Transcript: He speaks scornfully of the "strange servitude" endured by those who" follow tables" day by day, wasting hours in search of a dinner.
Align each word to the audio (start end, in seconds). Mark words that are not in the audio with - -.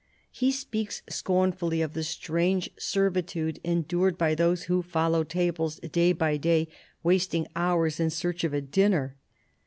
He 0.31 0.51
speaks 0.51 1.03
scornfully 1.09 1.83
of 1.83 1.93
the 1.93 2.01
"strange 2.03 2.71
servitude" 2.75 3.59
endured 3.63 4.17
by 4.17 4.33
those 4.33 4.63
who" 4.63 4.81
follow 4.91 5.23
tables" 5.23 5.79
day 5.91 6.11
by 6.11 6.37
day, 6.37 6.69
wasting 7.03 7.45
hours 7.55 7.99
in 7.99 8.09
search 8.09 8.43
of 8.43 8.51
a 8.51 8.61
dinner. 8.61 9.15